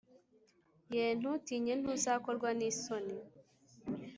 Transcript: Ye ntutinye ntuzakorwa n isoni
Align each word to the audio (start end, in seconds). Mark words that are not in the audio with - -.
Ye 0.95 1.05
ntutinye 1.19 1.73
ntuzakorwa 1.77 2.49
n 2.59 2.61
isoni 2.69 3.15